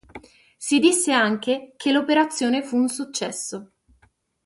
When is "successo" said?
2.87-3.73